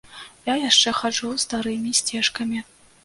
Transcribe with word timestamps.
Я 0.45 0.53
яшчэ 0.61 0.93
хаджу 0.99 1.29
старымі 1.45 1.93
сцежкамі. 2.01 2.65